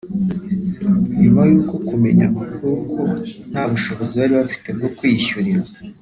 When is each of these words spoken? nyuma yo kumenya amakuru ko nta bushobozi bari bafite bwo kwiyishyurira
nyuma 1.21 1.41
yo 1.51 1.59
kumenya 1.87 2.23
amakuru 2.31 2.71
ko 2.91 3.01
nta 3.49 3.63
bushobozi 3.71 4.13
bari 4.21 4.33
bafite 4.41 4.69
bwo 4.77 4.89
kwiyishyurira 4.97 5.61